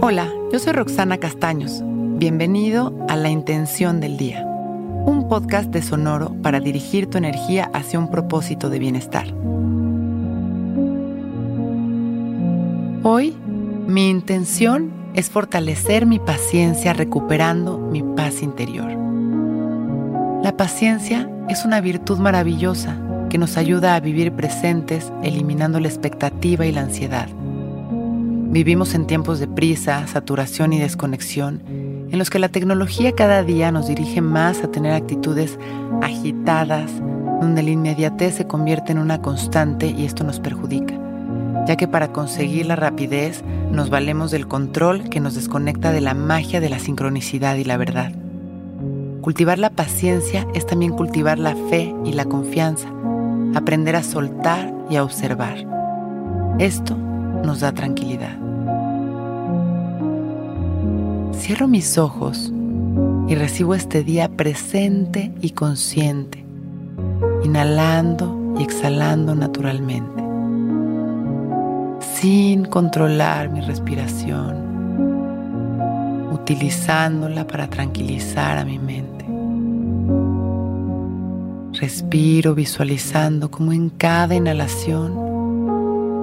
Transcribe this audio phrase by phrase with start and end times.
[0.00, 1.80] Hola, yo soy Roxana Castaños.
[1.82, 7.98] Bienvenido a La Intención del Día, un podcast de Sonoro para dirigir tu energía hacia
[7.98, 9.26] un propósito de bienestar.
[13.02, 13.34] Hoy,
[13.86, 18.90] mi intención es fortalecer mi paciencia recuperando mi paz interior.
[20.42, 22.98] La paciencia es una virtud maravillosa
[23.30, 27.28] que nos ayuda a vivir presentes eliminando la expectativa y la ansiedad.
[28.54, 33.72] Vivimos en tiempos de prisa, saturación y desconexión, en los que la tecnología cada día
[33.72, 35.58] nos dirige más a tener actitudes
[36.02, 36.88] agitadas,
[37.40, 40.94] donde la inmediatez se convierte en una constante y esto nos perjudica,
[41.66, 46.14] ya que para conseguir la rapidez nos valemos del control que nos desconecta de la
[46.14, 48.12] magia de la sincronicidad y la verdad.
[49.20, 52.86] Cultivar la paciencia es también cultivar la fe y la confianza,
[53.56, 55.56] aprender a soltar y a observar.
[56.60, 56.96] Esto
[57.44, 58.36] nos da tranquilidad.
[61.32, 62.52] Cierro mis ojos
[63.28, 66.44] y recibo este día presente y consciente,
[67.44, 70.22] inhalando y exhalando naturalmente,
[72.00, 74.56] sin controlar mi respiración,
[76.32, 79.24] utilizándola para tranquilizar a mi mente.
[81.78, 85.33] Respiro visualizando como en cada inhalación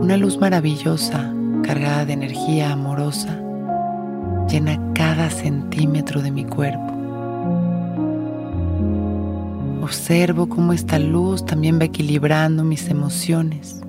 [0.00, 3.40] una luz maravillosa cargada de energía amorosa
[4.48, 6.92] llena cada centímetro de mi cuerpo.
[9.82, 13.80] Observo cómo esta luz también va equilibrando mis emociones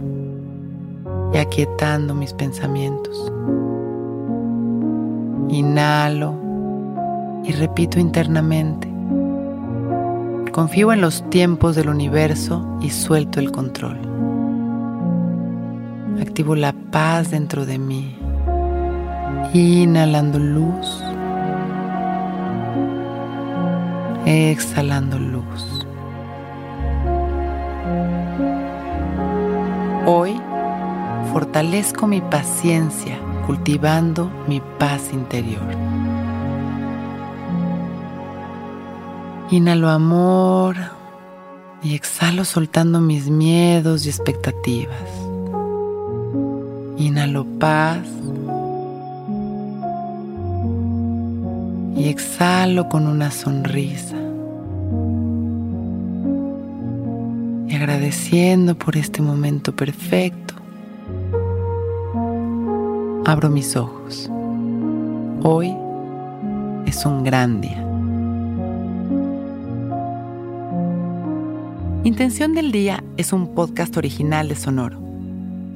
[1.33, 3.31] y aquietando mis pensamientos.
[5.49, 6.35] Inhalo
[7.43, 8.87] y repito internamente.
[10.51, 14.16] Confío en los tiempos del universo y suelto el control.
[16.21, 18.17] Activo la paz dentro de mí
[19.53, 21.01] Inhalando luz.
[24.25, 25.85] Exhalando luz.
[30.05, 30.39] Hoy
[31.31, 35.63] fortalezco mi paciencia cultivando mi paz interior.
[39.49, 40.75] Inhalo amor
[41.81, 45.26] y exhalo soltando mis miedos y expectativas.
[46.97, 48.07] Inhalo paz
[51.95, 54.15] y exhalo con una sonrisa.
[57.67, 60.55] Y agradeciendo por este momento perfecto,
[63.25, 64.29] abro mis ojos.
[65.43, 65.75] Hoy
[66.87, 67.83] es un gran día.
[72.03, 75.06] Intención del Día es un podcast original de Sonoro.